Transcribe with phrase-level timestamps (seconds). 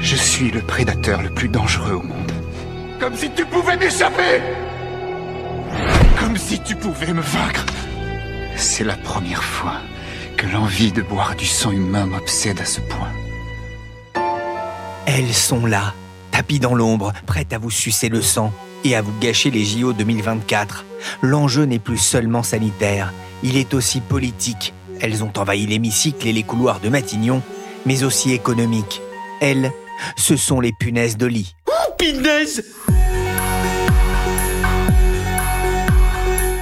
[0.00, 2.32] Je suis le prédateur le plus dangereux au monde.
[3.00, 4.40] Comme si tu pouvais m'échapper
[6.18, 7.66] Comme si tu pouvais me vaincre
[8.56, 9.80] C'est la première fois
[10.36, 13.10] que l'envie de boire du sang humain m'obsède à ce point.
[15.06, 15.94] Elles sont là,
[16.30, 18.52] tapis dans l'ombre, prêtes à vous sucer le sang
[18.84, 20.84] et à vous gâcher les JO 2024.
[21.22, 24.74] L'enjeu n'est plus seulement sanitaire, il est aussi politique.
[25.00, 27.42] Elles ont envahi l'hémicycle et les couloirs de Matignon,
[27.84, 29.00] mais aussi économique.
[29.40, 29.72] Elles
[30.16, 31.54] ce sont les punaises de lit.
[31.68, 32.64] Oh, punaise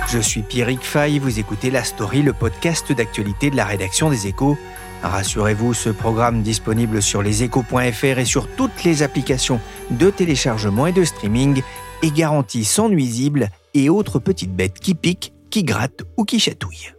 [0.09, 4.29] Je suis Pierrick Fay, vous écoutez La Story, le podcast d'actualité de la rédaction des
[4.29, 4.57] Échos.
[5.03, 11.05] Rassurez-vous, ce programme disponible sur leséchos.fr et sur toutes les applications de téléchargement et de
[11.05, 11.63] streaming
[12.03, 16.96] est garanti sans nuisible et autres petites bêtes qui piquent, qui grattent ou qui chatouillent.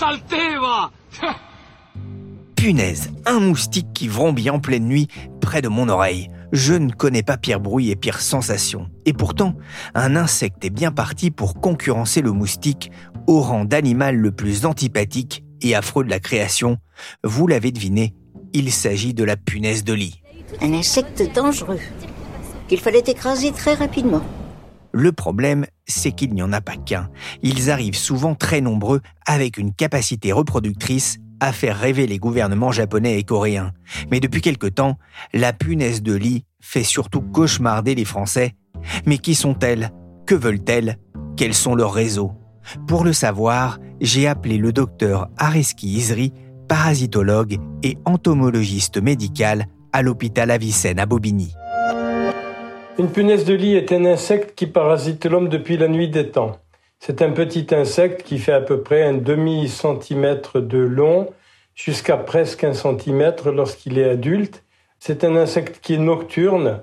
[2.56, 5.08] Punaise, un moustique qui vrombit en pleine nuit
[5.40, 6.30] près de mon oreille.
[6.52, 8.88] Je ne connais pas pire bruit et pire sensation.
[9.04, 9.54] Et pourtant,
[9.94, 12.90] un insecte est bien parti pour concurrencer le moustique
[13.26, 16.78] au rang d'animal le plus antipathique et affreux de la création.
[17.22, 18.14] Vous l'avez deviné,
[18.52, 20.22] il s'agit de la punaise de lit.
[20.60, 21.78] Un insecte dangereux
[22.68, 24.22] qu'il fallait écraser très rapidement.
[24.92, 27.10] Le problème, c'est qu'il n'y en a pas qu'un.
[27.42, 33.18] Ils arrivent souvent très nombreux avec une capacité reproductrice à faire rêver les gouvernements japonais
[33.18, 33.72] et coréens.
[34.10, 34.98] Mais depuis quelque temps,
[35.32, 38.54] la punaise de lit fait surtout cauchemarder les Français.
[39.06, 39.90] Mais qui sont-elles?
[40.26, 40.98] Que veulent-elles?
[41.36, 42.32] Quels sont leurs réseaux?
[42.86, 46.32] Pour le savoir, j'ai appelé le docteur Ariski Isri,
[46.68, 51.52] parasitologue et entomologiste médical à l'hôpital Avicenne à Bobigny.
[52.98, 56.58] Une punaise de lit est un insecte qui parasite l'homme depuis la nuit des temps.
[56.98, 61.28] C'est un petit insecte qui fait à peu près un demi-centimètre de long
[61.74, 64.64] jusqu'à presque un centimètre lorsqu'il est adulte.
[64.98, 66.82] C'est un insecte qui est nocturne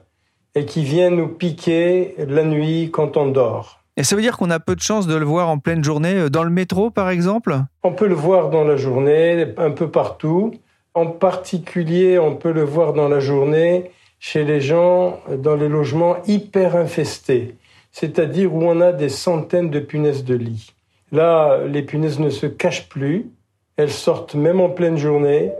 [0.55, 3.83] et qui vient nous piquer la nuit quand on dort.
[3.95, 6.15] Et ça veut dire qu'on a peu de chance de le voir en pleine journée,
[6.15, 7.55] euh, dans le métro par exemple?
[7.83, 10.53] On peut le voir dans la journée, un peu partout.
[10.93, 16.17] En particulier, on peut le voir dans la journée chez les gens dans les logements
[16.25, 17.55] hyper infestés,
[17.91, 20.73] c'est-à-dire où on a des centaines de punaises de lit.
[21.11, 23.29] Là, les punaises ne se cachent plus,
[23.77, 25.51] elles sortent même en pleine journée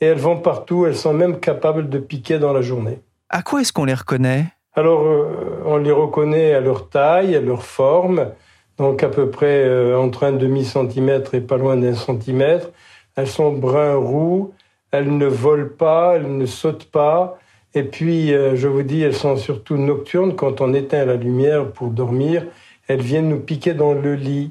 [0.00, 3.00] et elles vont partout, elles sont même capables de piquer dans la journée.
[3.28, 4.46] À quoi est-ce qu'on les reconnaît?
[4.74, 8.32] Alors, euh, on les reconnaît à leur taille, à leur forme,
[8.78, 12.70] donc à peu près euh, entre un demi-centimètre et pas loin d'un centimètre.
[13.16, 14.52] Elles sont brun-roux,
[14.90, 17.38] elles ne volent pas, elles ne sautent pas,
[17.76, 20.34] et puis, euh, je vous dis, elles sont surtout nocturnes.
[20.34, 22.46] Quand on éteint la lumière pour dormir,
[22.88, 24.50] elles viennent nous piquer dans le lit.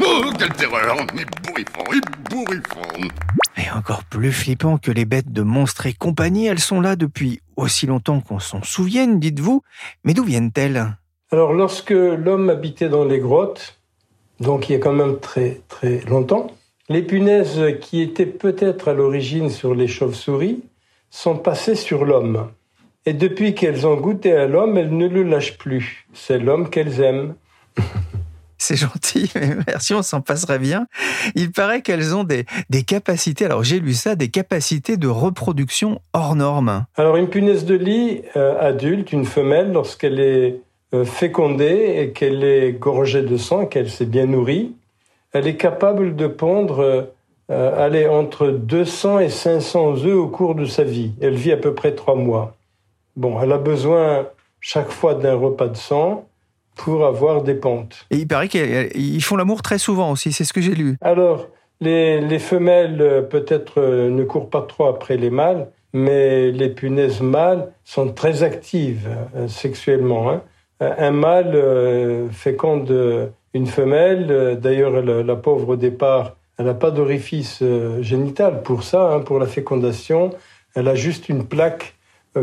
[0.00, 3.10] Oh, quelle terreur Ébouriffant, ébouriffant
[3.58, 7.42] Et encore plus flippant que les bêtes de monstres et compagnie, elles sont là depuis
[7.56, 9.62] aussi longtemps qu'on s'en souvienne, dites-vous.
[10.04, 10.96] Mais d'où viennent-elles?
[11.32, 13.78] Alors lorsque l'homme habitait dans les grottes,
[14.38, 16.48] donc il y a quand même très très longtemps,
[16.88, 20.62] les punaises qui étaient peut-être à l'origine sur les chauves-souris
[21.10, 22.50] sont passées sur l'homme.
[23.06, 26.06] Et depuis qu'elles ont goûté à l'homme, elles ne le lâchent plus.
[26.12, 27.34] C'est l'homme qu'elles aiment.
[28.58, 30.86] C'est gentil, mais merci, on s'en passerait bien.
[31.34, 36.00] Il paraît qu'elles ont des, des capacités, alors j'ai lu ça, des capacités de reproduction
[36.12, 36.86] hors normes.
[36.94, 40.60] Alors une punaise de lit euh, adulte, une femelle, lorsqu'elle est
[41.04, 44.72] fécondée et qu'elle est gorgée de sang, qu'elle s'est bien nourrie,
[45.32, 47.08] elle est capable de pondre
[47.52, 51.12] euh, aller entre 200 et 500 œufs au cours de sa vie.
[51.20, 52.56] Elle vit à peu près trois mois.
[53.16, 54.26] Bon, elle a besoin
[54.60, 56.26] chaque fois d'un repas de sang
[56.76, 58.06] pour avoir des pontes.
[58.10, 60.96] Et il paraît qu'ils font l'amour très souvent aussi, c'est ce que j'ai lu.
[61.02, 61.48] Alors,
[61.80, 67.20] les, les femelles euh, peut-être ne courent pas trop après les mâles, mais les punaises
[67.20, 69.10] mâles sont très actives
[69.46, 70.30] sexuellement.
[70.30, 70.42] Hein.
[70.98, 74.58] Un mâle féconde une femelle.
[74.60, 77.62] D'ailleurs, la, pauvre au départ, elle n'a pas d'orifice
[78.00, 80.30] génital pour ça, hein, pour la fécondation.
[80.74, 81.94] Elle a juste une plaque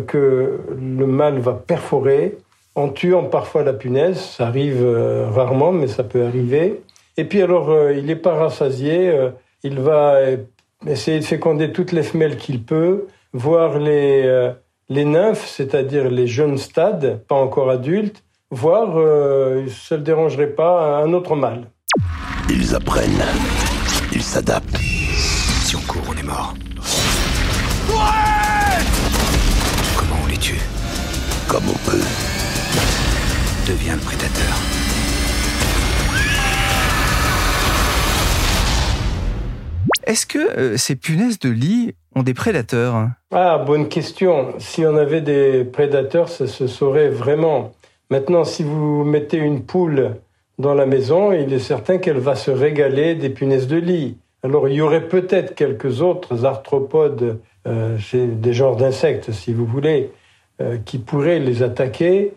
[0.07, 2.37] que le mâle va perforer
[2.75, 4.19] en tuant parfois la punaise.
[4.19, 4.85] Ça arrive
[5.33, 6.81] rarement, mais ça peut arriver.
[7.17, 9.11] Et puis alors, il est pas rassasié.
[9.63, 10.19] il va
[10.87, 14.51] essayer de féconder toutes les femelles qu'il peut, voir les, euh,
[14.89, 20.47] les nymphes, c'est-à-dire les jeunes stades, pas encore adultes, voir euh, ça ne le dérangerait
[20.47, 21.67] pas un autre mâle.
[22.49, 23.23] Ils apprennent,
[24.11, 24.77] ils s'adaptent.
[24.77, 26.55] Si on court, on est mort.
[27.89, 28.83] Ouais
[29.97, 30.61] Comment on les tue?
[31.47, 32.03] Comme on peut.
[33.67, 34.55] Deviens le prédateur.
[40.07, 43.09] Est-ce que euh, ces punaises de lit ont des prédateurs?
[43.31, 44.55] Ah, bonne question.
[44.57, 47.73] Si on avait des prédateurs, ça se saurait vraiment.
[48.09, 50.15] Maintenant, si vous mettez une poule
[50.57, 54.17] dans la maison, il est certain qu'elle va se régaler des punaises de lit.
[54.41, 60.11] Alors, il y aurait peut-être quelques autres arthropodes, euh, des genres d'insectes, si vous voulez,
[60.59, 62.33] euh, qui pourraient les attaquer.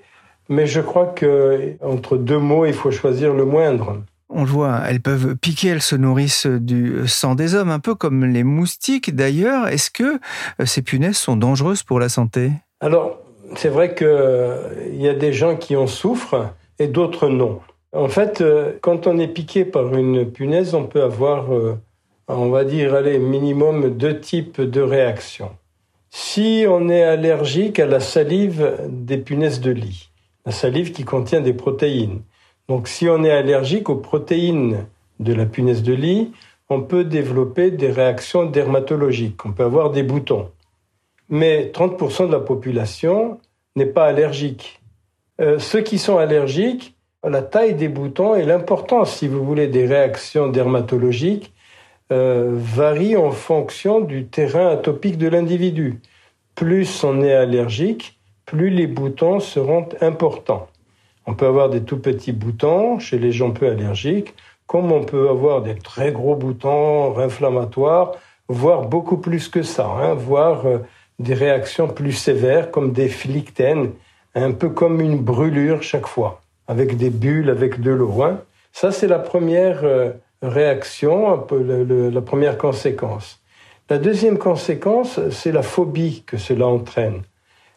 [0.49, 4.03] Mais je crois que entre deux mots, il faut choisir le moindre.
[4.29, 7.95] On le voit, elles peuvent piquer, elles se nourrissent du sang des hommes, un peu
[7.95, 9.69] comme les moustiques d'ailleurs.
[9.69, 10.19] Est-ce que
[10.61, 12.51] euh, ces punaises sont dangereuses pour la santé?
[12.81, 13.22] Alors,
[13.57, 17.61] c'est vrai qu'il euh, y a des gens qui en souffrent et d'autres non.
[17.93, 21.49] En fait, euh, quand on est piqué par une punaise, on peut avoir,
[22.29, 25.51] on va dire, allez, minimum deux types de réactions.
[26.11, 30.11] Si on est allergique à la salive des punaises de lit,
[30.45, 32.21] la salive qui contient des protéines,
[32.69, 34.87] donc si on est allergique aux protéines
[35.21, 36.33] de la punaise de lit,
[36.69, 40.51] on peut développer des réactions dermatologiques, on peut avoir des boutons.
[41.33, 43.41] Mais 30% de la population
[43.75, 44.83] n'est pas allergique.
[45.41, 46.95] Euh, ceux qui sont allergiques,
[47.25, 51.55] la taille des boutons et l'importance, si vous voulez, des réactions dermatologiques
[52.13, 56.01] euh, varient en fonction du terrain atopique de l'individu.
[56.55, 60.69] Plus on est allergique, plus les boutons seront importants.
[61.25, 64.35] On peut avoir des tout petits boutons chez les gens peu allergiques,
[64.67, 68.13] comme on peut avoir des très gros boutons inflammatoires,
[68.49, 70.79] voire beaucoup plus que ça, hein, voire euh,
[71.23, 73.93] des réactions plus sévères comme des flictènes,
[74.35, 78.23] un peu comme une brûlure chaque fois, avec des bulles, avec de l'eau.
[78.23, 78.41] Hein.
[78.73, 80.11] Ça, c'est la première euh,
[80.43, 81.63] réaction, un peu
[82.11, 83.41] la première conséquence.
[83.91, 87.23] La deuxième conséquence, c'est la phobie que cela entraîne.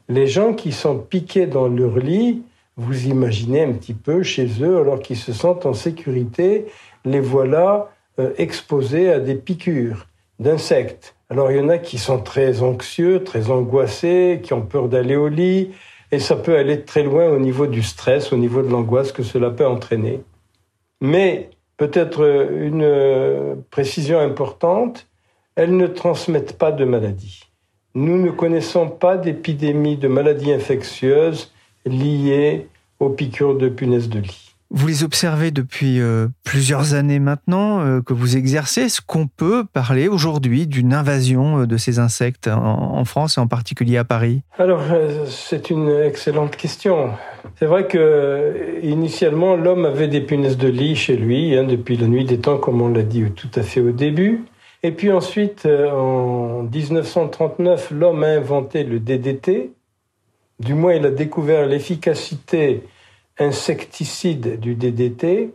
[0.08, 2.44] Les gens qui sont piqués dans leur lit,
[2.78, 6.68] vous imaginez un petit peu chez eux, alors qu'ils se sentent en sécurité,
[7.06, 7.90] les voilà
[8.20, 10.08] euh, exposés à des piqûres
[10.40, 11.15] d'insectes.
[11.30, 15.16] Alors il y en a qui sont très anxieux, très angoissés, qui ont peur d'aller
[15.16, 15.72] au lit,
[16.12, 19.24] et ça peut aller très loin au niveau du stress, au niveau de l'angoisse que
[19.24, 20.22] cela peut entraîner.
[21.02, 25.08] Mais peut-être euh, une euh, précision importante,
[25.56, 27.44] elles ne transmettent pas de maladies.
[27.96, 31.54] Nous ne connaissons pas d'épidémie de maladies infectieuses
[31.86, 32.68] liées
[33.00, 34.55] aux piqûres de punaises de lit.
[34.78, 38.82] Vous les observez depuis euh, plusieurs années maintenant euh, que vous exercez.
[38.82, 43.48] Est-ce qu'on peut parler aujourd'hui d'une invasion euh, de ces insectes en, France et en
[43.48, 44.42] particulier à Paris?
[44.60, 44.82] Alors,
[45.28, 47.12] c'est une excellente question.
[47.58, 52.08] C'est vrai que initialement, l'homme avait des punaises de lit chez lui hein, depuis la
[52.08, 54.44] nuit des temps, comme on l'a dit tout à fait au début.
[54.84, 59.72] Et puis ensuite, en 1939, l'homme a inventé le DDT,
[60.60, 62.84] du moins il a découvert l'efficacité
[63.40, 65.52] insecticide du DDT,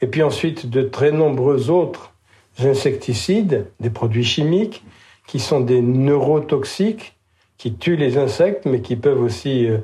[0.00, 2.14] et puis ensuite de très nombreux autres
[2.60, 4.84] insecticides, des produits chimiques,
[5.26, 7.16] qui sont des neurotoxiques,
[7.58, 9.78] qui tuent les insectes, mais qui peuvent aussi euh,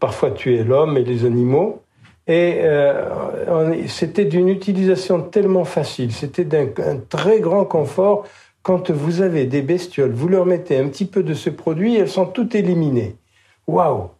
[0.00, 1.82] parfois tuer l'homme et les animaux.
[2.26, 6.68] Et euh, c'était d'une utilisation tellement facile, c'était d'un
[7.08, 8.24] très grand confort.
[8.62, 12.08] Quand vous avez des bestioles, vous leur mettez un petit peu de ce produit, elles
[12.08, 13.16] sont toutes éliminées.
[13.66, 14.10] Waouh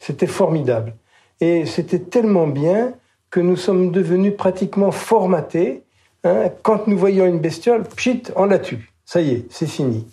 [0.00, 0.94] C'était formidable.
[1.42, 2.92] Et c'était tellement bien
[3.28, 5.82] que nous sommes devenus pratiquement formatés.
[6.22, 6.50] Hein.
[6.62, 8.92] Quand nous voyons une bestiole, pchit, on la tue.
[9.04, 10.06] Ça y est, c'est fini.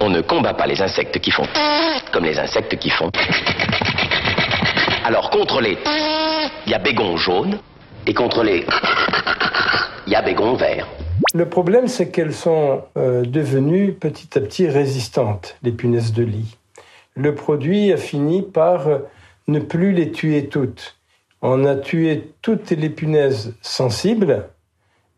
[0.00, 1.46] On ne combat pas les insectes qui font
[2.12, 3.10] comme les insectes qui font.
[5.06, 5.78] Alors contre les
[6.66, 7.58] il y a bégon jaune
[8.06, 8.66] et contre les
[10.06, 10.86] il y a bégon vert.
[11.32, 16.58] Le problème, c'est qu'elles sont euh, devenues petit à petit résistantes, les punaises de lit
[17.16, 18.88] le produit a fini par
[19.48, 20.98] ne plus les tuer toutes.
[21.42, 24.48] On a tué toutes les punaises sensibles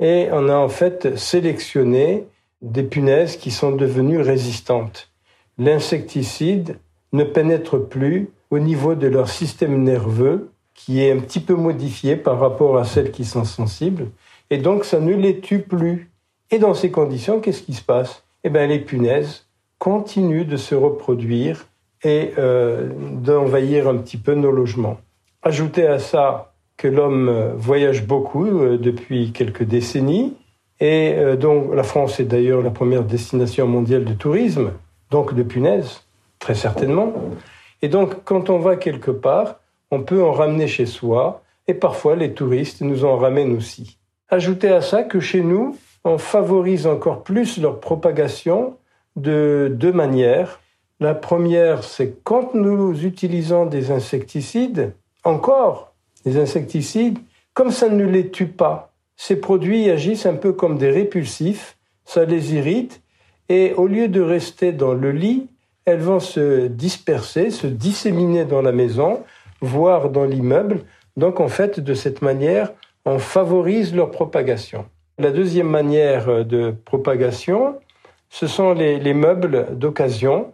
[0.01, 2.27] et on a en fait sélectionné
[2.61, 5.11] des punaises qui sont devenues résistantes.
[5.59, 6.79] L'insecticide
[7.13, 12.17] ne pénètre plus au niveau de leur système nerveux qui est un petit peu modifiée
[12.17, 14.11] par rapport à celles qui sont sensibles,
[14.51, 16.11] et donc ça ne les tue plus.
[16.53, 18.23] Et dans ces conditions, qu'est-ce qui se passe?
[18.45, 19.47] Eh bien, les punaises
[19.79, 21.67] continuent de se reproduire
[22.03, 24.99] et euh, d'envahir un petit peu nos logements.
[25.43, 30.35] Ajoutez à ça que l'homme euh, voyage beaucoup euh, depuis quelques décennies,
[30.81, 34.71] et donc la France est d'ailleurs la première destination mondiale de tourisme,
[35.11, 36.05] donc de punaises,
[36.39, 37.13] très certainement.
[37.83, 39.57] Et donc quand on va quelque part,
[39.91, 43.99] on peut en ramener chez soi, et parfois les touristes nous en ramènent aussi.
[44.29, 48.77] Ajoutez à ça que chez nous, on favorise encore plus leur propagation
[49.17, 50.61] de deux manières.
[51.01, 57.19] La première, c'est quand nous utilisons des insecticides, encore des insecticides,
[57.55, 62.25] comme ça ne les tue pas, ces produits agissent un peu comme des répulsifs, ça
[62.25, 63.01] les irrite,
[63.49, 65.47] et au lieu de rester dans le lit,
[65.85, 69.23] elles vont se disperser, se disséminer dans la maison,
[69.61, 70.81] voire dans l'immeuble.
[71.17, 72.73] Donc en fait, de cette manière,
[73.05, 74.85] on favorise leur propagation.
[75.19, 77.77] La deuxième manière de propagation,
[78.31, 80.53] ce sont les, les meubles d'occasion,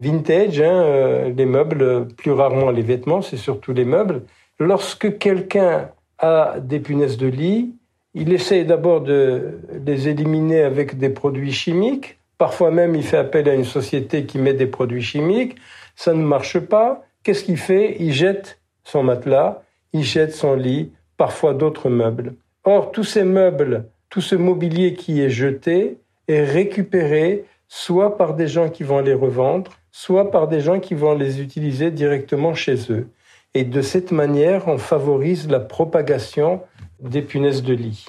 [0.00, 4.22] vintage, hein, euh, les meubles, plus rarement les vêtements, c'est surtout les meubles.
[4.58, 7.74] Lorsque quelqu'un a des punaises de lit,
[8.14, 12.18] il essaie d'abord de les éliminer avec des produits chimiques.
[12.38, 15.56] Parfois même, il fait appel à une société qui met des produits chimiques.
[15.94, 17.04] Ça ne marche pas.
[17.22, 17.96] Qu'est-ce qu'il fait?
[18.00, 19.62] Il jette son matelas,
[19.92, 22.34] il jette son lit, parfois d'autres meubles.
[22.64, 25.98] Or, tous ces meubles, tout ce mobilier qui est jeté
[26.28, 30.94] est récupéré soit par des gens qui vont les revendre, soit par des gens qui
[30.94, 33.08] vont les utiliser directement chez eux.
[33.54, 36.60] Et de cette manière, on favorise la propagation
[37.00, 38.06] des punaises de lit.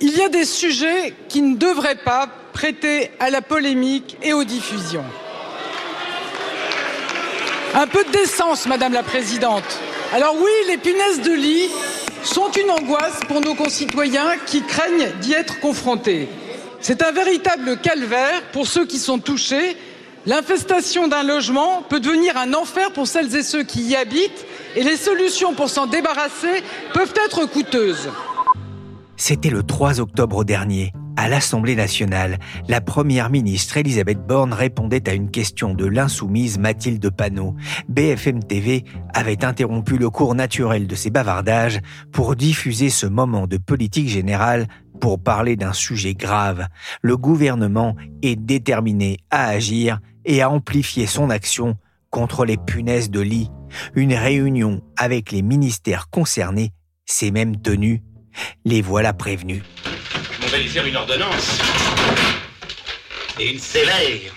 [0.00, 4.44] Il y a des sujets qui ne devraient pas prêter à la polémique et aux
[4.44, 5.04] diffusions.
[7.74, 9.80] Un peu de décence, Madame la Présidente.
[10.12, 11.70] Alors oui, les punaises de lit
[12.24, 16.28] sont une angoisse pour nos concitoyens qui craignent d'y être confrontés.
[16.80, 19.76] C'est un véritable calvaire pour ceux qui sont touchés.
[20.26, 24.82] L'infestation d'un logement peut devenir un enfer pour celles et ceux qui y habitent et
[24.82, 26.62] les solutions pour s'en débarrasser
[26.92, 28.08] peuvent être coûteuses.
[29.16, 30.92] C'était le 3 octobre dernier.
[31.16, 37.08] À l'Assemblée nationale, la première ministre Elisabeth Borne répondait à une question de l'insoumise Mathilde
[37.10, 37.54] Panot.
[37.88, 41.80] BFM TV avait interrompu le cours naturel de ses bavardages
[42.10, 44.66] pour diffuser ce moment de politique générale
[45.00, 46.66] pour parler d'un sujet grave.
[47.00, 51.76] Le gouvernement est déterminé à agir et à amplifier son action
[52.10, 53.50] contre les punaises de lit.
[53.94, 56.72] Une réunion avec les ministères concernés
[57.06, 58.02] s'est même tenue.
[58.64, 59.62] Les voilà prévenus.
[60.54, 61.58] On va lui faire une ordonnance.
[63.40, 64.32] Et une sévère.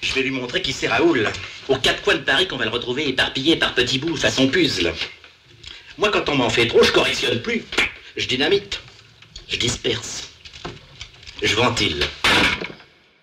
[0.00, 1.28] Je vais lui montrer qui c'est Raoul.
[1.68, 4.94] Aux quatre coins de Paris qu'on va le retrouver éparpillé par petits bouts façon puzzle.
[5.98, 7.66] Moi, quand on m'en fait trop, je correctionne plus.
[8.16, 8.80] Je dynamite.
[9.46, 10.30] Je disperse.
[11.42, 12.02] Je ventile.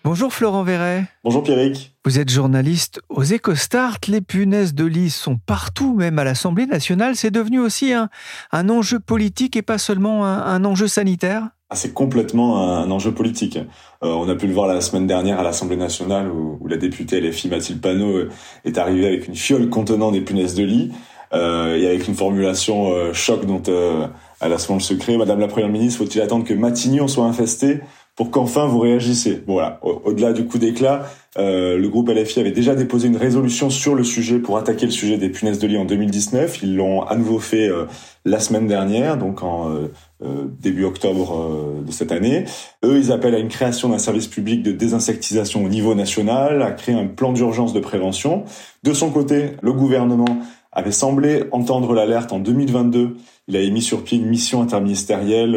[0.04, 1.06] Bonjour Florent Verret.
[1.24, 1.94] Bonjour Pierrick.
[2.04, 3.98] Vous êtes journaliste aux EcoStart.
[4.06, 7.16] Les punaises de lit sont partout, même à l'Assemblée nationale.
[7.16, 8.08] C'est devenu aussi un,
[8.52, 13.12] un, enjeu politique et pas seulement un, un enjeu sanitaire ah, C'est complètement un enjeu
[13.12, 13.58] politique.
[14.02, 16.76] Euh, on a pu le voir la semaine dernière à l'Assemblée nationale où, où, la
[16.76, 18.28] députée LFI Mathilde Panot
[18.64, 20.92] est arrivée avec une fiole contenant des punaises de lit
[21.34, 24.06] euh, et avec une formulation euh, choc dont euh,
[24.40, 24.78] elle a souvent.
[25.18, 27.80] Madame la Première ministre, faut-il attendre que Matignon soit infesté
[28.16, 29.42] pour qu'enfin vous réagissiez.
[29.46, 31.06] Bon, voilà, au-delà du coup d'éclat,
[31.36, 34.92] euh, le groupe LFI avait déjà déposé une résolution sur le sujet pour attaquer le
[34.92, 36.62] sujet des punaises de lit en 2019.
[36.62, 37.86] Ils l'ont à nouveau fait euh,
[38.24, 39.90] la semaine dernière, donc en euh,
[40.22, 42.44] euh début octobre euh, de cette année.
[42.84, 46.70] Eux, ils appellent à une création d'un service public de désinsectisation au niveau national, à
[46.70, 48.44] créer un plan d'urgence de prévention.
[48.84, 50.38] De son côté, le gouvernement
[50.70, 53.16] avait semblé entendre l'alerte en 2022.
[53.48, 55.56] Il a mis sur pied une mission interministérielle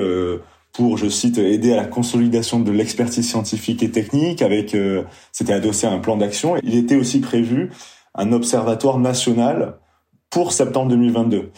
[0.78, 4.44] pour, je cite, aider à la consolidation de l'expertise scientifique et technique.
[4.44, 6.56] Avec, euh, c'était adossé à un plan d'action.
[6.62, 7.72] Il était aussi prévu
[8.14, 9.80] un observatoire national
[10.30, 11.50] pour septembre 2022.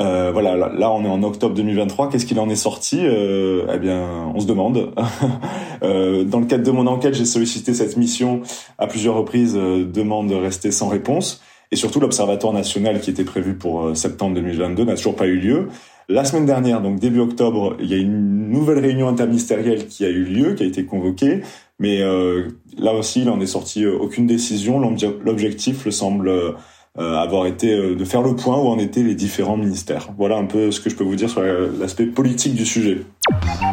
[0.00, 2.08] Euh, voilà, là, on est en octobre 2023.
[2.08, 3.00] Qu'est-ce qu'il en est sorti?
[3.02, 4.94] Euh, Eh bien, on se demande.
[5.82, 8.40] euh, dans le cadre de mon enquête, j'ai sollicité cette mission
[8.78, 9.54] à plusieurs reprises.
[9.54, 11.42] Euh, demande restée sans réponse.
[11.72, 15.36] Et surtout, l'observatoire national qui était prévu pour euh, septembre 2022 n'a toujours pas eu
[15.36, 15.68] lieu.
[16.12, 20.10] La semaine dernière, donc début octobre, il y a une nouvelle réunion interministérielle qui a
[20.10, 21.40] eu lieu, qui a été convoquée,
[21.78, 24.78] mais euh, là aussi, il en est sorti euh, aucune décision.
[25.24, 26.52] L'objectif le semble euh,
[26.98, 30.10] avoir été de faire le point où en étaient les différents ministères.
[30.18, 31.40] Voilà un peu ce que je peux vous dire sur
[31.80, 32.98] l'aspect politique du sujet.
[33.30, 33.72] Un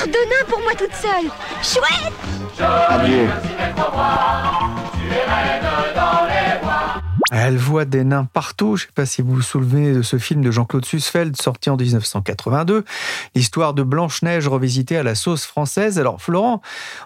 [0.00, 1.30] Ardonin pour moi toute seule.
[1.62, 2.10] Chouette
[2.88, 3.28] Adieu.
[7.34, 8.76] Elle voit des nains partout.
[8.76, 11.70] Je ne sais pas si vous vous souvenez de ce film de Jean-Claude Sussfeld sorti
[11.70, 12.84] en 1982,
[13.34, 15.98] l'histoire de Blanche-Neige revisitée à la sauce française.
[15.98, 16.60] Alors Florent,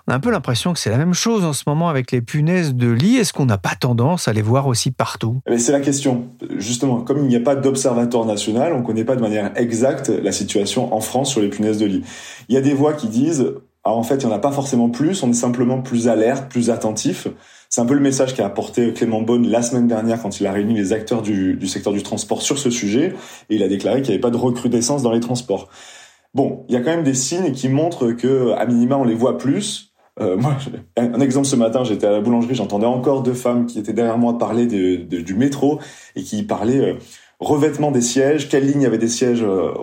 [0.09, 2.23] on a un peu l'impression que c'est la même chose en ce moment avec les
[2.23, 3.19] punaises de lit.
[3.19, 5.43] Est-ce qu'on n'a pas tendance à les voir aussi partout?
[5.49, 6.27] Mais c'est la question.
[6.57, 10.09] Justement, comme il n'y a pas d'observatoire national, on ne connaît pas de manière exacte
[10.09, 12.03] la situation en France sur les punaises de lit.
[12.49, 13.53] Il y a des voix qui disent
[13.87, 16.51] ah, en fait, il n'y en a pas forcément plus, on est simplement plus alerte,
[16.51, 17.29] plus attentif.
[17.77, 20.53] C'est un peu le message qu'a apporté Clément Beaune la semaine dernière quand il a
[20.53, 23.13] réuni les acteurs du, secteur du transport sur ce sujet
[23.51, 25.69] et il a déclaré qu'il n'y avait pas de recrudescence dans les transports.
[26.33, 29.15] Bon, il y a quand même des signes qui montrent que, à minima, on les
[29.15, 29.93] voit plus.
[30.19, 30.57] Euh, moi,
[30.97, 34.17] un exemple ce matin, j'étais à la boulangerie, j'entendais encore deux femmes qui étaient derrière
[34.17, 35.79] moi parler du métro
[36.15, 36.95] et qui parlaient euh,
[37.41, 39.75] revêtement des sièges, quelle ligne avait des sièges euh,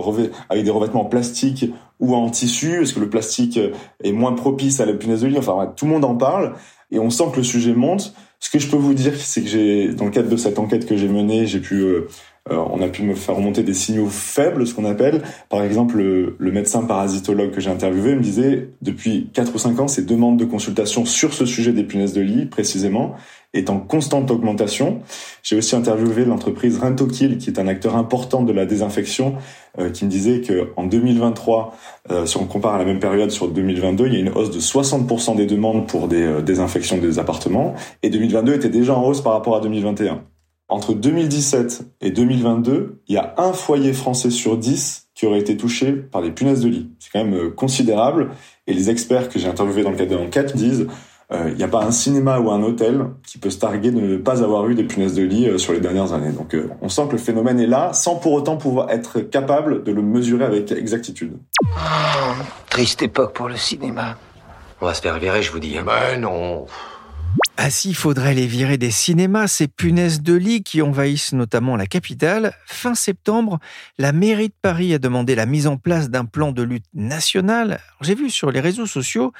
[0.50, 3.60] avec des revêtements en plastique ou en tissu, est-ce que le plastique
[4.04, 6.56] est moins propice à la punaise de lit, enfin tout le monde en parle
[6.94, 8.14] et on sent que le sujet monte.
[8.40, 10.86] Ce que je peux vous dire, c'est que j'ai, dans le cadre de cette enquête
[10.86, 12.08] que j'ai menée, j'ai pu, euh,
[12.50, 15.22] on a pu me faire remonter des signaux faibles, ce qu'on appelle.
[15.50, 19.80] Par exemple, le, le, médecin parasitologue que j'ai interviewé me disait, depuis 4 ou 5
[19.80, 23.16] ans, ces demandes de consultation sur ce sujet des punaises de lit, précisément,
[23.54, 25.02] est en constante augmentation.
[25.44, 29.36] J'ai aussi interviewé l'entreprise Rentokil, qui est un acteur important de la désinfection,
[29.80, 31.78] euh, qui me disait que en 2023,
[32.12, 34.52] euh, si on compare à la même période sur 2022, il y a une hausse
[34.52, 39.06] de 60% des demandes pour des euh, désinfections des appartements, et 2022 était déjà en
[39.06, 40.24] hausse par rapport à 2021.
[40.70, 45.58] Entre 2017 et 2022, il y a un foyer français sur 10 qui aurait été
[45.58, 46.90] touché par des punaises de lit.
[47.00, 48.32] C'est quand même considérable,
[48.66, 50.88] et les experts que j'ai interviewés dans le cadre de l'enquête disent
[51.34, 54.00] il euh, n'y a pas un cinéma ou un hôtel qui peut se targuer de
[54.00, 56.32] ne pas avoir eu des punaises de lit euh, sur les dernières années.
[56.32, 59.84] Donc euh, on sent que le phénomène est là, sans pour autant pouvoir être capable
[59.84, 61.38] de le mesurer avec exactitude.
[61.64, 61.68] Oh,
[62.70, 64.18] triste époque pour le cinéma.
[64.82, 65.78] On va se faire virer, je vous dis.
[65.78, 65.84] Hein.
[65.86, 66.66] Ben non.
[67.56, 71.76] Ah si, il faudrait les virer des cinémas, ces punaises de lit qui envahissent notamment
[71.76, 72.56] la capitale.
[72.66, 73.60] Fin septembre,
[74.00, 77.80] la mairie de Paris a demandé la mise en place d'un plan de lutte national.
[78.02, 79.34] J'ai vu sur les réseaux sociaux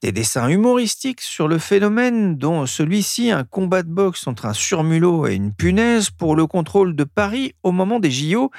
[0.00, 5.26] des dessins humoristiques sur le phénomène, dont celui-ci, un combat de boxe entre un surmulot
[5.26, 8.52] et une punaise pour le contrôle de Paris au moment des JO.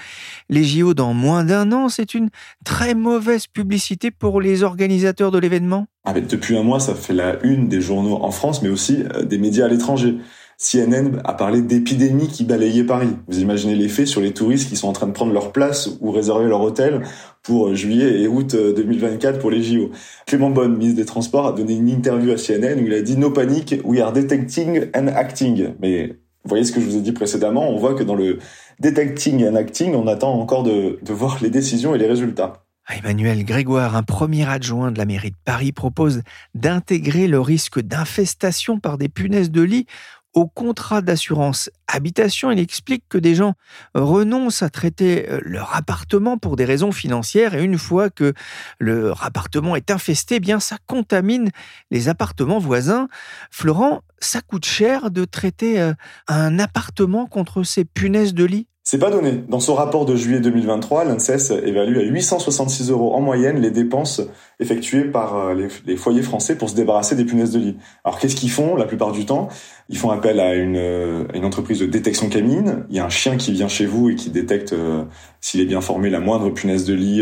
[0.50, 2.30] Les JO dans moins d'un an, c'est une
[2.66, 5.88] très mauvaise publicité pour les organisateurs de l'événement.
[6.10, 9.24] Ah, depuis un mois, ça fait la une des journaux en France, mais aussi euh,
[9.24, 10.16] des médias à l'étranger.
[10.58, 13.10] CNN a parlé d'épidémie qui balayait Paris.
[13.28, 16.12] Vous imaginez l'effet sur les touristes qui sont en train de prendre leur place ou
[16.12, 17.02] réserver leur hôtel
[17.44, 19.92] pour euh, juillet et août 2024 euh, pour les JO.
[20.26, 23.18] Clément Bonne, ministre des Transports, a donné une interview à CNN où il a dit
[23.18, 25.74] No panic, we are detecting and acting.
[25.82, 28.38] Mais vous voyez ce que je vous ai dit précédemment, on voit que dans le
[28.80, 32.64] detecting and acting, on attend encore de, de voir les décisions et les résultats.
[32.90, 36.22] Emmanuel Grégoire, un premier adjoint de la mairie de Paris, propose
[36.56, 39.86] d'intégrer le risque d'infestation par des punaises de lit
[40.34, 42.52] au contrat d'assurance habitation.
[42.52, 43.56] Il explique que des gens
[43.94, 48.34] renoncent à traiter euh, leur appartement pour des raisons financières et une fois que
[48.80, 51.50] leur appartement est infesté, eh bien ça contamine
[51.92, 53.08] les appartements voisins.
[53.52, 55.94] Florent, ça coûte cher de traiter euh,
[56.28, 58.68] un appartement contre ces punaises de lit?
[58.90, 59.44] C'est pas donné.
[59.50, 64.22] Dans son rapport de juillet 2023, l'ANSES évalue à 866 euros en moyenne les dépenses
[64.62, 67.76] effectuées par euh, les, foyers français pour se débarrasser des punaises de lit.
[68.06, 69.50] Alors qu'est-ce qu'ils font la plupart du temps?
[69.90, 72.86] Ils font appel à une, euh, une, entreprise de détection canine.
[72.90, 75.04] Il y a un chien qui vient chez vous et qui détecte euh,
[75.42, 77.22] s'il est bien formé la moindre punaise de lit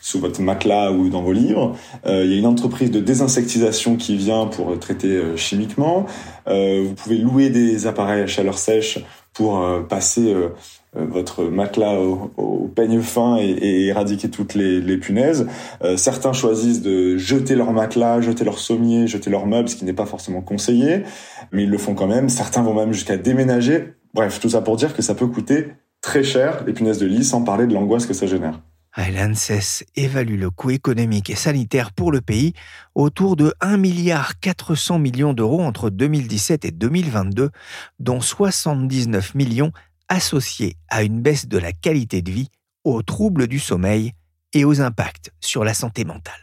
[0.00, 1.76] sous votre matelas ou dans vos livres.
[2.06, 6.06] il y a une entreprise de désinsectisation qui vient pour traiter chimiquement.
[6.46, 8.98] vous pouvez louer des appareils à chaleur sèche
[9.32, 10.48] pour passer euh,
[10.94, 15.46] votre matelas au, peigne fin et, éradiquer toutes les, punaises.
[15.82, 19.84] Euh, certains choisissent de jeter leur matelas, jeter leur sommier, jeter leurs meubles, ce qui
[19.84, 21.02] n'est pas forcément conseillé,
[21.50, 22.28] mais ils le font quand même.
[22.28, 23.94] Certains vont même jusqu'à déménager.
[24.14, 25.68] Bref, tout ça pour dire que ça peut coûter
[26.00, 28.60] très cher les punaises de lit, sans parler de l'angoisse que ça génère.
[28.96, 32.52] L'ANSES évalue le coût économique et sanitaire pour le pays
[32.94, 37.50] autour de 1 milliard 400 millions d'euros entre 2017 et 2022,
[38.00, 39.72] dont 79 millions
[40.12, 42.48] associé à une baisse de la qualité de vie,
[42.84, 44.12] aux troubles du sommeil
[44.52, 46.34] et aux impacts sur la santé mentale.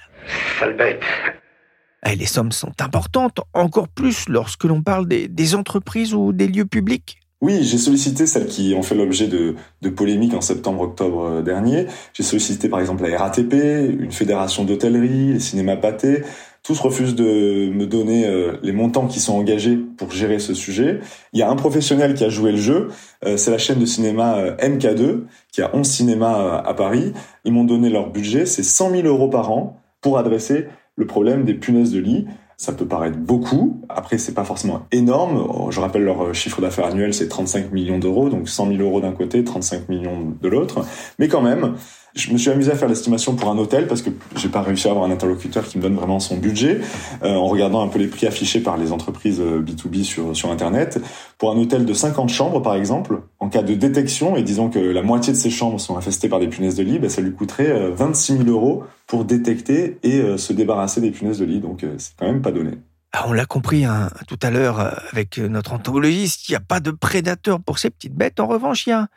[2.06, 6.66] Et les sommes sont importantes, encore plus lorsque l'on parle des, entreprises ou des lieux
[6.66, 7.20] publics.
[7.42, 11.86] Oui, j'ai sollicité celles qui ont fait l'objet de, de polémiques en septembre-octobre euh, dernier.
[12.14, 16.24] J'ai sollicité par exemple la RATP, une fédération d'hôtellerie, les cinémas pâtés,
[16.64, 21.00] tous refusent de me donner euh, les montants qui sont engagés pour gérer ce sujet.
[21.34, 22.90] Il y a un professionnel qui a joué le jeu,
[23.26, 27.14] euh, c'est la chaîne de cinéma euh, MK2, qui a 11 cinémas à Paris.
[27.46, 31.46] Ils m'ont donné leur budget, c'est 100 000 euros par an pour adresser le problème
[31.46, 32.28] des punaises de lit.
[32.58, 33.82] Ça peut paraître beaucoup.
[33.88, 35.72] Après, c'est pas forcément énorme.
[35.72, 39.14] Je rappelle leur chiffre d'affaires annuel, c'est 35 millions d'euros, donc 100 000 euros d'un
[39.14, 40.86] côté, 35 millions de l'autre.
[41.20, 41.76] Mais quand même,
[42.20, 44.88] je me suis amusé à faire l'estimation pour un hôtel parce que j'ai pas réussi
[44.88, 46.82] à avoir un interlocuteur qui me donne vraiment son budget
[47.24, 51.02] euh, en regardant un peu les prix affichés par les entreprises B2B euh, sur internet.
[51.38, 54.80] Pour un hôtel de 50 chambres par exemple, en cas de détection et disons que
[54.80, 57.32] la moitié de ces chambres sont infestées par des punaises de lit, ben, ça lui
[57.32, 61.60] coûterait 26 euh, 000 euros pour détecter et se débarrasser des punaises de lit.
[61.60, 62.72] Donc c'est quand même pas donné.
[63.12, 64.80] Ah, on l'a compris hein, tout à l'heure
[65.12, 68.40] avec notre entomologiste, il n'y a pas de prédateur pour ces petites bêtes.
[68.40, 69.08] En revanche, il y a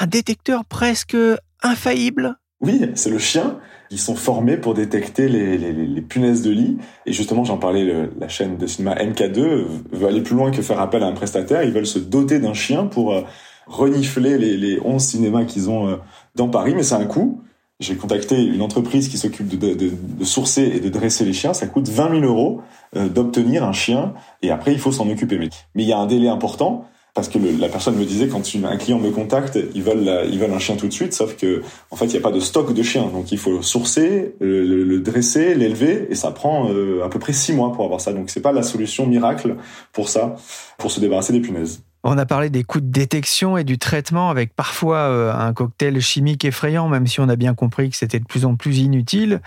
[0.00, 1.16] un détecteur presque
[1.62, 3.58] infaillible oui, c'est le chien.
[3.90, 6.78] Ils sont formés pour détecter les, punaises de lit.
[7.04, 10.80] Et justement, j'en parlais, la chaîne de cinéma MK2 veut aller plus loin que faire
[10.80, 11.62] appel à un prestataire.
[11.64, 13.22] Ils veulent se doter d'un chien pour euh,
[13.66, 15.96] renifler les, les 11 cinémas qu'ils ont euh,
[16.36, 16.72] dans Paris.
[16.74, 17.42] Mais c'est un coût.
[17.80, 19.90] J'ai contacté une entreprise qui s'occupe de,
[20.24, 21.52] sourcer et de dresser les chiens.
[21.52, 22.62] Ça coûte 20 000 euros
[22.96, 24.14] euh, d'obtenir un chien.
[24.40, 25.36] Et après, il faut s'en occuper.
[25.38, 25.48] Mais
[25.82, 28.98] il y a un délai important parce que la personne me disait quand un client
[28.98, 32.06] me contacte, ils veulent ils veulent un chien tout de suite, sauf que en fait
[32.06, 36.06] il n'y a pas de stock de chiens, donc il faut sourcer, le, dresser, l'élever,
[36.08, 38.12] et ça prend euh, à peu près six mois pour avoir ça.
[38.12, 39.56] Donc c'est pas la solution miracle
[39.92, 40.36] pour ça,
[40.78, 41.82] pour se débarrasser des punaises.
[42.04, 46.00] On a parlé des coûts de détection et du traitement avec parfois euh, un cocktail
[46.00, 49.40] chimique effrayant, même si on a bien compris que c'était de plus en plus inutile.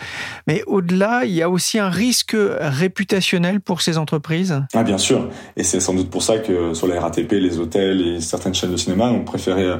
[0.48, 4.64] Mais au-delà, il y a aussi un risque réputationnel pour ces entreprises?
[4.74, 8.02] Ah bien sûr, et c'est sans doute pour ça que sur la RATP, les hôtels
[8.02, 9.78] et certaines chaînes de cinéma ont préféré euh,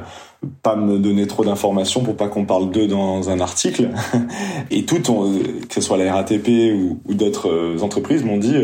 [0.62, 3.90] pas me donner trop d'informations pour pas qu'on parle d'eux dans un article.
[4.70, 8.54] Et toutes, que ce soit la RATP ou, d'autres euh, entreprises, m'ont dit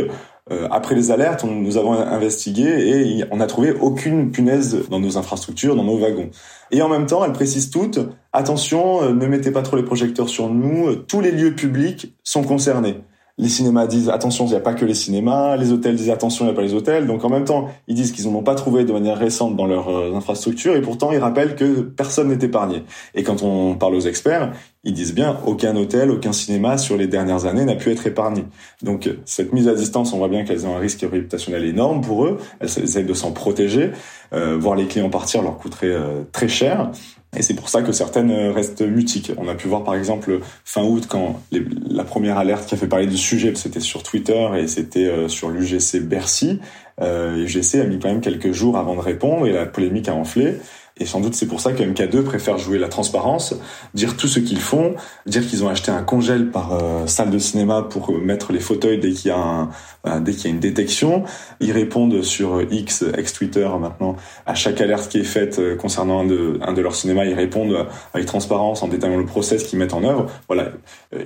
[0.53, 5.17] euh, après les alertes, nous avons investigué et on n'a trouvé aucune punaise dans nos
[5.17, 6.31] infrastructures, dans nos wagons.
[6.71, 7.99] Et en même temps, elles précisent toutes,
[8.33, 12.15] attention, euh, ne mettez pas trop les projecteurs sur nous, euh, tous les lieux publics
[12.23, 13.01] sont concernés
[13.43, 16.45] les cinémas disent attention, il n'y a pas que les cinémas, les hôtels disent attention,
[16.45, 17.09] il n'y a pas les hôtels.
[17.09, 19.67] Donc en même temps, ils disent qu'ils n'en ont pas trouvé de manière récente dans
[19.67, 22.85] leurs euh, infrastructures et pourtant ils rappellent que personne n'est épargné.
[23.17, 24.53] Et quand on parle aux experts,
[24.85, 28.45] ils disent bien aucun hôtel, aucun cinéma sur les dernières années n'a pu être épargné.
[28.81, 32.25] Donc cette mise à distance, on voit bien qu'elles ont un risque réputationnel énorme pour
[32.27, 32.39] eux.
[32.61, 33.91] Elles essaient de s'en protéger.
[34.33, 36.93] Euh, voir les clients partir leur coûterait euh, très cher.
[37.35, 39.33] Et c'est pour ça que certaines restent mutiques.
[39.39, 42.87] On a pu voir par exemple fin août quand la première alerte qui a fait
[42.87, 46.61] parler du sujet, c'était sur Twitter et c'était euh, sur l'UGC Bercy.
[47.01, 50.15] Euh, L'UGC a mis quand même quelques jours avant de répondre et la polémique a
[50.15, 50.59] enflé.
[51.03, 53.57] Et sans doute c'est pour ça que MK2 préfère jouer la transparence,
[53.93, 54.95] dire tout ce qu'ils font,
[55.27, 59.01] dire qu'ils ont acheté un congèle par euh, salle de cinéma pour mettre les fauteuils
[59.01, 59.71] dès qu'il y a un,
[60.07, 61.25] euh, dès qu'il y a une détection.
[61.59, 64.15] Ils répondent sur X, ex Twitter maintenant,
[64.47, 67.25] à chaque alerte qui est faite euh, concernant un de, leurs cinémas.
[67.25, 67.85] Ils répondent
[68.15, 70.31] avec transparence en détaillant le process qu'ils mettent en œuvre.
[70.47, 70.69] Voilà,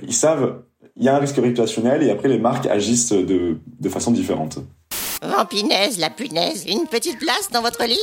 [0.01, 0.55] ils savent,
[0.95, 3.59] il y a un risque réputationnel et après les marques agissent de,
[3.89, 4.57] façon différente.
[5.21, 7.99] Vampinaise, la punaise, une petite place dans votre lit?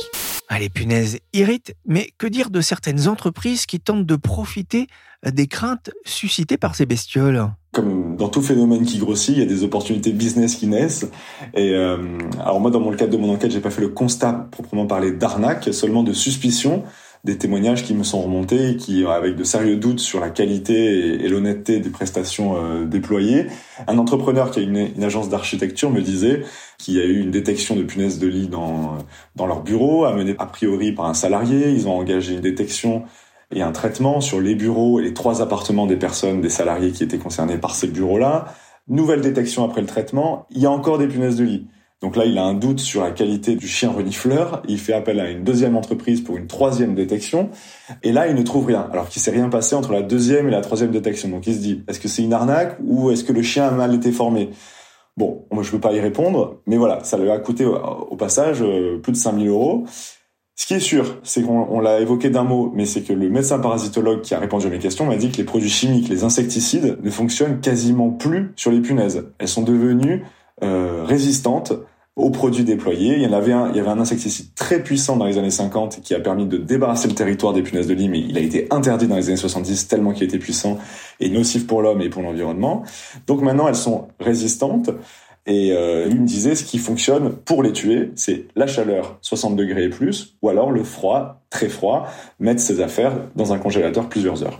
[0.49, 4.87] Ah, les punaises irritent, mais que dire de certaines entreprises qui tentent de profiter
[5.25, 7.47] des craintes suscitées par ces bestioles?
[7.71, 11.07] Comme dans tout phénomène qui grossit, il y a des opportunités business qui naissent.
[11.55, 14.47] Et euh, alors moi, dans mon cadre de mon enquête, j'ai pas fait le constat
[14.51, 16.83] proprement parler d'arnaque, seulement de suspicion
[17.25, 21.27] des témoignages qui me sont remontés, qui avec de sérieux doutes sur la qualité et,
[21.27, 23.47] l'honnêteté des prestations euh, déployées.
[23.87, 26.43] Un entrepreneur qui a une, une agence d'architecture me disait
[26.77, 28.99] qu'il y a eu une détection de punaises de lit dans
[29.35, 31.71] dans leur bureau, amenée a priori par un salarié.
[31.71, 33.03] Ils ont engagé une détection
[33.51, 37.03] et un traitement sur les bureaux et les trois appartements des personnes, des salariés qui
[37.03, 38.53] étaient concernés par ces bureaux-là.
[38.87, 41.67] Nouvelle détection après le traitement, il y a encore des punaises de lit.
[42.05, 44.61] Donc là, il a un doute sur la qualité du chien renifleur.
[44.67, 47.49] Il fait appel à une deuxième entreprise pour une troisième détection.
[48.03, 48.87] Et là, il ne trouve rien.
[48.93, 51.29] Alors qu'il s'est rien passé entre la deuxième et la troisième détection.
[51.29, 53.71] Donc il se dit, est-ce que c'est une arnaque ou est-ce que le chien a
[53.71, 54.51] mal été formé?
[55.17, 58.61] Bon, moi je peux pas y répondre, mais voilà, ça lui a coûté au passage
[58.61, 59.85] euh, plus de 5000 euros.
[60.55, 63.57] Ce qui est sûr, c'est qu'on l'a évoqué d'un mot, mais c'est que le médecin
[63.57, 66.99] parasitologue qui a répondu à mes questions m'a dit que les produits chimiques, les insecticides,
[67.01, 69.25] ne fonctionnent quasiment plus sur les punaises.
[69.39, 70.23] Elles sont devenues
[70.61, 71.73] euh, résistantes
[72.15, 73.15] aux produits déployés.
[73.15, 75.49] Il y en avait un, il y avait un insecticide très puissant dans les années
[75.49, 78.41] 50 qui a permis de débarrasser le territoire des punaises de lit, mais il a
[78.41, 80.77] été interdit dans les années 70 tellement qu'il était puissant
[81.19, 82.83] et nocif pour l'homme et pour l'environnement.
[83.27, 84.89] Donc maintenant, elles sont résistantes.
[85.47, 89.55] Et euh, lui me disait, ce qui fonctionne pour les tuer, c'est la chaleur 60
[89.55, 92.07] degrés et plus, ou alors le froid, très froid,
[92.39, 94.59] mettre ses affaires dans un congélateur plusieurs heures.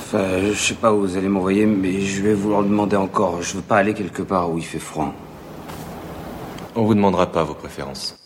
[0.00, 3.42] Enfin, je sais pas où vous allez m'envoyer, mais je vais vous le demander encore.
[3.42, 5.14] Je veux pas aller quelque part où il fait froid.
[6.76, 8.16] On vous demandera pas vos préférences.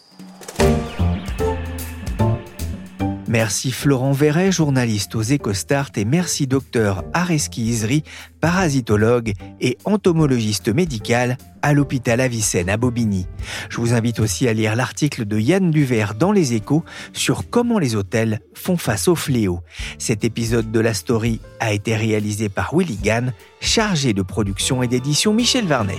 [3.29, 8.03] Merci Florent Verret, journaliste aux EcoStart, et merci docteur Areski Isri,
[8.41, 13.29] parasitologue et entomologiste médical à l'hôpital Avicenne à Bobigny.
[13.69, 16.83] Je vous invite aussi à lire l'article de Yann Duvert dans Les Échos
[17.13, 19.61] sur comment les hôtels font face au fléau.
[19.99, 24.89] Cet épisode de la story a été réalisé par Willy Gann, chargé de production et
[24.89, 25.99] d'édition Michel Varnet.